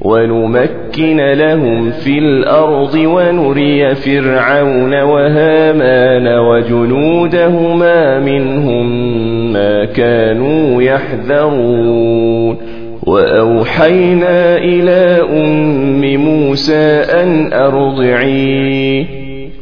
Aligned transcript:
ونمكن 0.00 1.20
لهم 1.32 1.90
في 1.90 2.18
الأرض 2.18 2.94
ونري 2.94 3.94
فرعون 3.94 4.94
وهامان 5.02 6.38
وجنودهما 6.38 8.20
منهم 8.20 8.86
ما 9.52 9.84
كانوا 9.84 10.82
يحذرون. 10.82 12.56
وأوحينا 13.06 14.56
إلى 14.56 15.22
أم 15.30 16.16
موسى 16.16 17.02
أن 17.22 17.52
أرضعيه. 17.52 19.27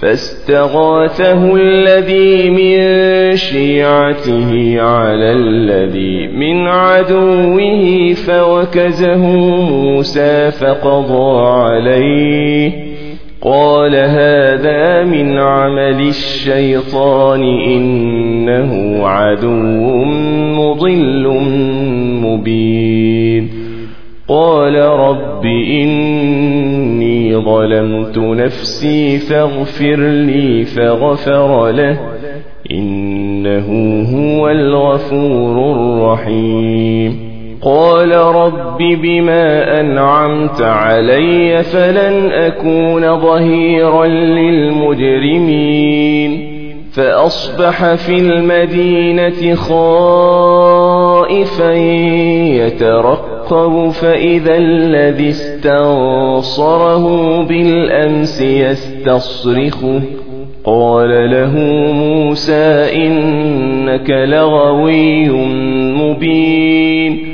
فاستغاثه 0.00 1.56
الذي 1.56 2.50
من 2.50 3.36
شيعته 3.36 4.80
على 4.82 5.32
الذي 5.32 6.26
من 6.26 6.66
عدوه 6.68 8.12
فوكزه 8.14 9.26
موسى 9.70 10.50
فقضى 10.50 11.46
عليه. 11.46 12.94
قال 13.42 13.94
هذا 13.94 15.04
من 15.04 15.38
عمل 15.38 16.08
الشيطان 16.08 17.42
إنه 17.42 19.00
عدو 19.06 20.04
مضل 20.54 21.28
مبين. 22.22 23.53
قال 24.28 24.76
رب 24.76 25.44
إني 25.44 27.36
ظلمت 27.36 28.18
نفسي 28.18 29.18
فاغفر 29.18 29.96
لي 29.96 30.64
فغفر 30.64 31.70
له 31.70 31.98
إنه 32.70 33.68
هو 34.16 34.48
الغفور 34.48 35.72
الرحيم. 35.72 37.34
قال 37.62 38.12
رب 38.12 38.78
بما 38.78 39.80
أنعمت 39.80 40.62
علي 40.62 41.62
فلن 41.62 42.30
أكون 42.32 43.20
ظهيرا 43.20 44.06
للمجرمين. 44.06 45.44
فأصبح 46.92 47.94
في 47.94 48.18
المدينة 48.18 49.54
خائفا 49.54 50.44
يترقب 52.52 53.33
فإذا 53.90 54.56
الذي 54.56 55.28
استنصره 55.28 57.04
بالأمس 57.42 58.42
يستصرخه. 58.42 60.00
قال 60.64 61.30
له 61.30 61.58
موسى 61.92 62.86
إنك 63.06 64.10
لغوي 64.10 65.28
مبين. 65.98 67.33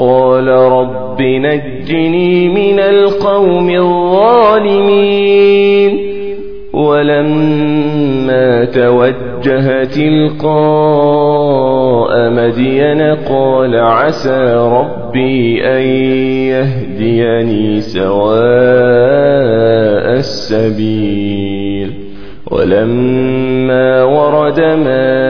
قال 0.00 0.48
رب 0.48 1.20
نجني 1.20 2.48
من 2.48 2.80
القوم 2.80 3.70
الظالمين 3.70 5.30
ولما 6.72 8.64
توجه 8.64 9.84
تلقاء 9.84 10.50
مدين 12.30 13.02
قال 13.02 13.76
عسى 13.76 14.54
ربي 14.72 15.64
أن 15.64 15.82
يهديني 16.48 17.80
سواء 17.80 18.20
السبيل 20.18 21.90
ولما 22.50 24.04
ورد 24.04 24.60
ماء 24.60 25.29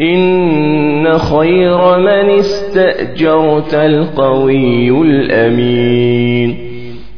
إن 0.00 1.18
خير 1.18 1.98
من 1.98 2.30
استأجرت 2.38 3.74
القوي 3.74 4.90
الأمين. 4.90 6.68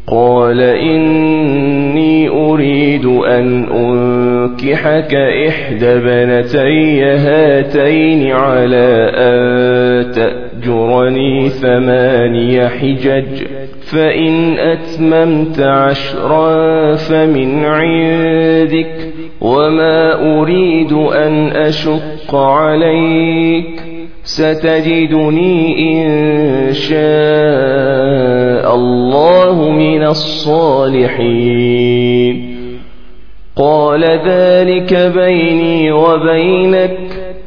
قال 0.06 0.61
إني 0.61 2.29
أريد 2.29 3.06
أن 3.06 3.65
أنكحك 3.65 5.15
إحدى 5.49 5.99
بنتي 5.99 7.03
هاتين 7.03 8.32
على 8.32 9.11
أن 9.15 10.50
تأجرني 10.60 11.48
ثماني 11.48 12.68
حجج 12.68 13.46
فإن 13.80 14.58
أتممت 14.58 15.60
عشرا 15.60 16.96
فمن 16.96 17.64
عندك 17.64 19.12
وما 19.40 20.40
أريد 20.40 20.93
أن 20.93 21.48
أشق 21.48 22.34
عليك. 22.34 23.82
ستجدني 24.24 25.93
إن 25.93 26.72
شاء 26.72 28.74
الله 28.74 29.70
من 29.70 30.02
الصالحين. 30.02 31.70
قال 33.56 34.05
ذلك 34.26 35.12
بيني 35.14 35.93
وبينك 35.93 37.09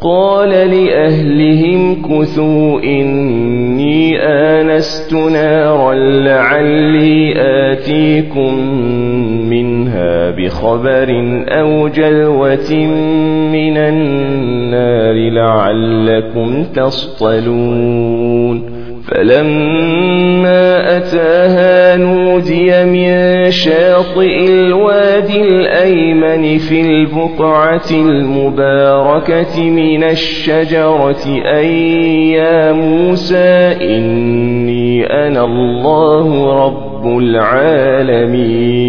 قال 0.00 0.48
لأهلهم 0.48 2.02
كثوا 2.02 2.80
إني 2.82 4.18
آنست 4.22 5.14
نارا 5.14 5.94
لعلي 5.94 7.34
آتيكم 7.36 8.54
منها 9.50 10.30
بخبر 10.30 11.08
أو 11.48 11.88
جلوة 11.88 12.72
من 13.52 13.76
النار 13.76 15.14
لعلكم 15.30 16.64
تصطلون 16.74 18.67
فلما 19.10 20.96
أتاها 20.96 21.96
نودي 21.96 22.84
من 22.84 23.50
شاطئ 23.50 24.46
الوادي 24.48 25.42
الأيمن 25.42 26.58
في 26.58 26.80
البقعة 26.80 27.90
المباركة 27.90 29.70
من 29.70 30.04
الشجرة 30.04 31.42
أي 31.56 32.30
يا 32.32 32.72
موسى 32.72 33.76
إني 33.80 35.06
أنا 35.06 35.44
الله 35.44 36.54
رب 36.64 37.18
العالمين 37.18 38.88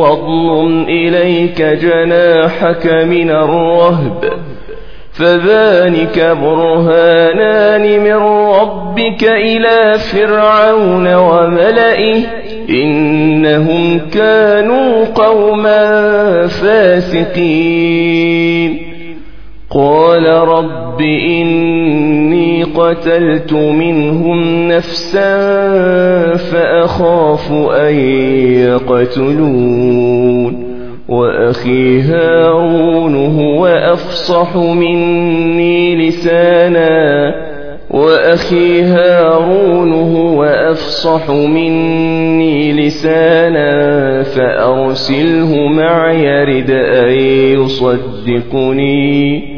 واضم 0.00 0.84
إليك 0.88 1.62
جناحك 1.62 2.86
من 2.86 3.30
الرهب 3.30 4.32
فذلك 5.12 6.36
برهانان 6.42 8.00
من 8.00 8.16
ربك 8.60 9.24
إلى 9.24 9.98
فرعون 9.98 11.14
وملئه 11.14 12.20
إنهم 12.70 14.00
كانوا 14.14 15.04
قوما 15.04 16.46
فاسقين 16.46 17.68
قال 19.70 20.26
رب 20.26 21.00
إني 21.00 22.62
قتلت 22.64 23.52
منهم 23.52 24.68
نفسا 24.68 25.36
فأخاف 26.36 27.52
أن 27.52 27.94
يقتلون 29.14 29.88
وأخي 31.08 32.00
هارون 32.00 33.14
هو 33.14 33.66
أفصح 33.66 34.56
مني 34.56 36.08
لسانا 36.08 37.34
وأخي 37.90 38.82
هارون 38.82 39.92
هو 39.92 40.44
أفصح 40.44 41.30
مني 41.30 42.72
لسانا 42.72 44.22
فأرسله 44.22 45.68
معي 45.68 46.44
رد 46.44 46.70
أن 46.70 47.12
يصدقني 47.60 49.57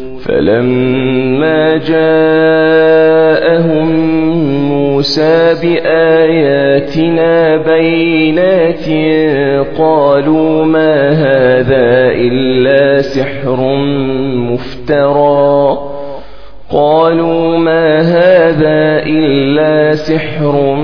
فلما 0.31 1.77
جاءهم 1.77 3.87
موسى 4.69 5.55
بآياتنا 5.61 7.57
بينات 7.57 8.85
قالوا 9.77 10.65
ما 10.65 11.09
هذا 11.09 12.11
إلا 12.11 13.01
سحر 13.01 13.75
مفترى. 14.35 15.77
قالوا 16.71 17.57
ما 17.57 17.99
هذا 17.99 19.03
إلا 19.05 19.95
سحر 19.95 20.75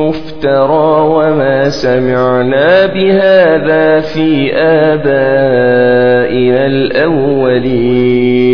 مفترى 0.00 1.00
وما 1.00 1.68
سمعنا 1.68 2.86
بهذا 2.86 4.00
في 4.00 4.52
آبائنا 4.56 6.66
الأولين. 6.66 8.53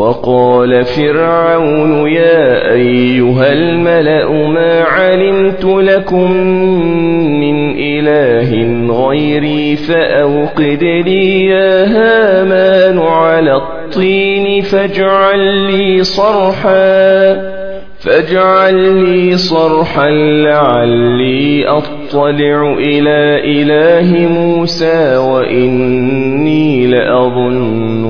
وقال 0.00 0.84
فرعون 0.84 2.08
يا 2.08 2.72
أيها 2.72 3.52
الملأ 3.52 4.32
ما 4.48 4.82
علمت 4.82 5.64
لكم 5.64 6.32
من 7.40 7.76
إله 7.78 8.50
غيري 9.06 9.76
فأوقد 9.76 10.82
لي 10.82 11.46
يا 11.46 11.84
هامان 11.86 12.98
على 12.98 13.56
الطين 13.56 14.62
فاجعل 14.62 15.38
لي 15.38 16.04
صرحا 16.04 17.60
فاجعل 18.00 18.74
لي 19.04 19.36
صرحا 19.36 20.10
لعلي 20.44 21.68
أطلع 21.68 22.74
إلى 22.78 23.40
إله 23.44 24.28
موسى 24.28 25.16
وإني 25.16 26.86
لأظنه 26.86 28.09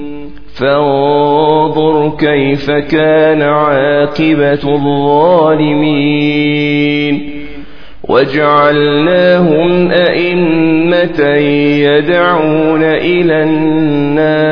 فانظر 0.61 2.11
كيف 2.19 2.71
كان 2.71 3.41
عاقبة 3.41 4.53
الظالمين. 4.53 6.21
وجعلناهم 8.09 9.91
أئمة 9.91 11.21
يدعون 11.87 12.83
إلى 12.83 13.43
النار 13.43 14.51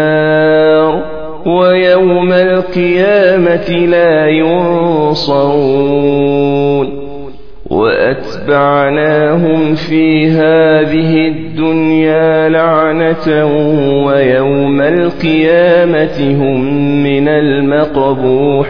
ويوم 1.45 2.33
القيامة 2.33 3.69
لا 3.69 4.27
ينصرون. 4.27 5.79
وأتبعناهم 7.69 9.35
في 9.75 10.27
هذه 10.29 11.27
الدنيا 11.27 12.49
لعنة 12.49 13.45
ويوم 14.05 14.81
القيامة 14.81 16.35
هم 16.41 16.63
من 17.03 17.27
المقبوحين. 17.27 18.69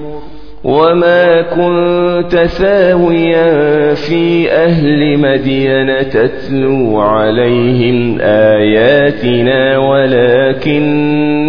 وما 0.63 1.41
كنت 1.41 2.35
ثاويا 2.35 3.93
في 3.93 4.51
أهل 4.51 5.17
مدين 5.17 6.09
تتلو 6.09 6.99
عليهم 6.99 8.17
آياتنا 8.21 9.77
ولكننا 9.77 11.39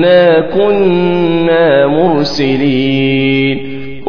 كنا 0.40 1.87
مرسلين 1.87 3.73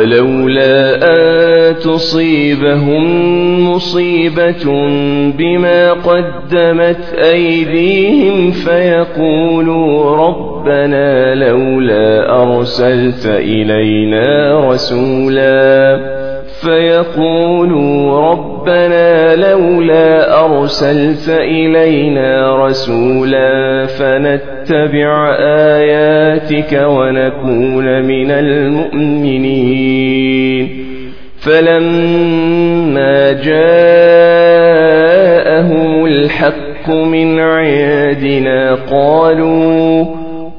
ولولا 0.00 0.96
أن 1.02 1.76
تصيبهم 1.78 3.04
مصيبة 3.70 4.64
بما 5.38 5.92
قدمت 5.92 7.14
أيديهم 7.14 8.50
فيقولوا 8.50 10.16
ربنا 10.16 11.34
لولا 11.34 12.32
أرسلت 12.42 13.26
إلينا 13.26 14.58
رسولا 14.70 16.19
فيقولوا 16.62 18.20
ربنا 18.30 19.36
لولا 19.36 20.44
أرسلت 20.44 21.28
إلينا 21.28 22.56
رسولا 22.66 23.86
فنتبع 23.86 25.36
آياتك 25.40 26.82
ونكون 26.86 28.02
من 28.02 28.30
المؤمنين. 28.30 29.70
فلما 31.40 33.32
جاءهم 33.32 34.30
الحق 36.06 36.90
من 36.90 37.40
عندنا 37.40 38.74
قالوا 38.74 40.19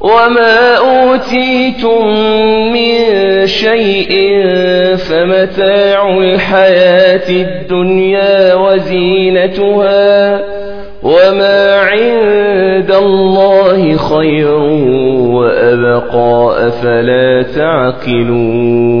وما 0.00 0.76
أوتيتم 0.76 2.06
من 2.72 3.46
شيء 3.46 4.10
فمتاع 4.96 6.18
الحياة 6.18 7.30
الدنيا 7.30 8.54
وزينتها 8.54 10.40
وما 11.02 11.80
عند 11.80 12.90
الله 12.90 13.96
خير 13.96 14.54
وأبقى 15.34 16.68
أفلا 16.68 17.42
تعقلون 17.56 19.00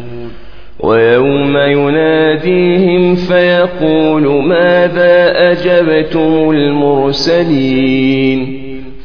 ويوم 0.83 1.57
يناديهم 1.57 3.15
فيقول 3.15 4.43
ماذا 4.43 5.33
أجبتم 5.51 6.51
المرسلين 6.51 8.31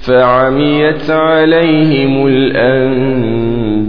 فعميت 0.07 1.11
عليهم 1.11 2.27
الأنباء 2.27 3.87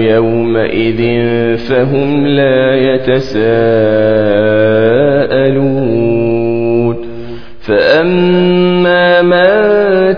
يومئذ 0.00 1.26
فهم 1.56 2.26
لا 2.26 2.74
يتساءلون 2.94 3.98
فأما 7.60 9.17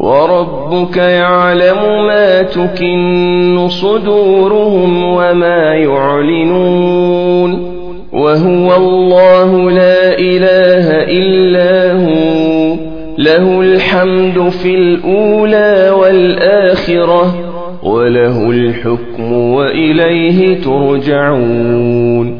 وربك 0.00 0.96
يعلم 0.96 2.06
ما 2.06 2.42
تكن 2.42 3.68
صدورهم 3.68 5.04
وما 5.04 5.74
يعلنون 5.74 7.70
وهو 8.12 8.76
الله 8.76 9.70
لا 9.70 10.18
إله 10.18 10.86
إلا 11.02 11.92
هو 11.92 12.76
له 13.18 13.60
الحمد 13.60 14.48
في 14.48 14.74
الأولى 14.74 15.90
والآخرة 16.00 17.34
وله 17.82 18.50
الحكم 18.50 19.32
وإليه 19.32 20.60
ترجعون 20.60 22.39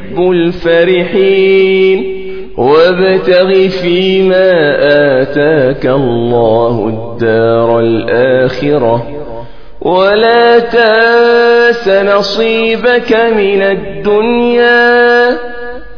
الفرحين. 0.19 2.21
وابتغ 2.57 3.67
فيما 3.67 4.51
آتاك 5.21 5.85
الله 5.85 6.87
الدار 6.87 7.79
الآخرة. 7.79 9.07
ولا 9.81 10.59
تاس 10.59 11.87
نصيبك 11.87 13.17
من 13.37 13.61
الدنيا. 13.61 15.29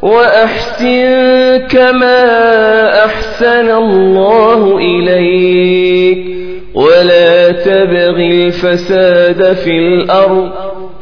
وأحسن 0.02 1.68
كما 1.68 3.06
أحسن 3.06 3.72
الله 3.72 4.78
إليك. 4.78 6.34
ولا 6.74 7.52
تبغ 7.52 8.16
الفساد 8.16 9.54
في 9.54 9.72
الأرض. 9.72 10.52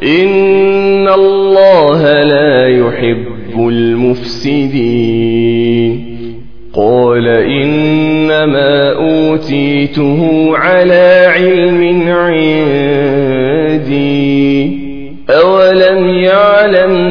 إن 0.03 1.07
الله 1.07 2.23
لا 2.23 2.67
يحب 2.67 3.69
المفسدين. 3.69 5.31
قال 6.75 7.27
إنما 7.27 8.93
أوتيته 8.93 10.51
على 10.57 11.25
علم 11.27 12.11
عندي. 12.11 13.21
أولم 15.29 16.09
يعلم 16.09 17.10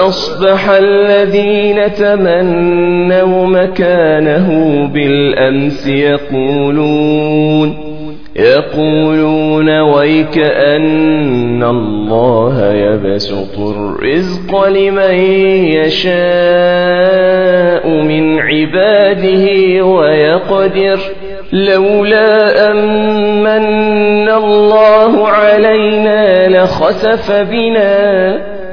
وأصبح 0.00 0.70
الذين 0.70 1.92
تمنوا 1.92 3.46
مكانه 3.46 4.48
بالأمس 4.94 5.86
يقولون 5.86 7.76
يقولون 8.36 9.80
ويك 9.80 10.38
أن 10.38 11.62
الله 11.62 12.72
يبسط 12.72 13.58
الرزق 13.58 14.68
لمن 14.68 15.14
يشاء 15.74 16.10
من 17.88 18.38
عباده 18.38 19.46
ويقدر 19.84 20.98
لولا 21.52 22.70
أمن 22.70 24.28
الله 24.28 25.28
علينا 25.28 26.48
لخسف 26.48 27.32
بنا 27.32 28.59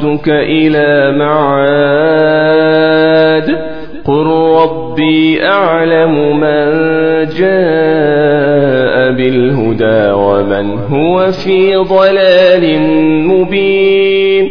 لرادك 0.00 0.28
إلى 0.28 1.18
معاد. 1.18 2.50
قل 4.04 4.26
ربي 4.62 5.46
أعلم 5.46 6.40
من 6.40 6.70
جاء 7.38 9.12
بالهدى 9.12 10.12
ومن 10.12 10.78
هو 10.78 11.30
في 11.30 11.76
ضلال 11.76 12.80
مبين. 13.28 14.50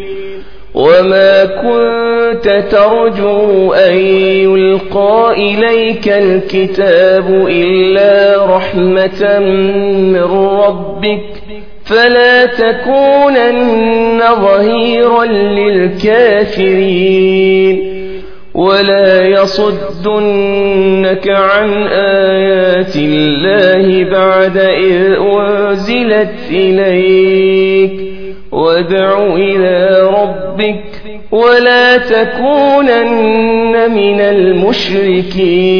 وما 0.73 1.45
كنت 1.45 2.65
ترجو 2.71 3.73
أن 3.73 3.93
يلقى 3.93 5.31
إليك 5.31 6.07
الكتاب 6.07 7.47
إلا 7.49 8.45
رحمة 8.55 9.39
من 9.39 10.23
ربك. 10.65 11.38
فلا 11.89 12.45
تكونن 12.45 14.21
ظهيرا 14.35 15.25
للكافرين. 15.25 17.19
ولا 18.53 19.27
يصدنك 19.27 21.29
عن 21.29 21.87
آيات 21.87 22.95
الله 22.95 24.09
بعد 24.11 24.57
إذ 24.57 25.15
أنزلت 25.39 26.35
إليك. 26.51 27.91
وادع 28.51 29.35
إلى 29.35 29.99
ربك 30.01 30.83
ولا 31.31 31.97
تكونن 31.97 33.91
من 33.91 34.21
المشركين. 34.21 35.79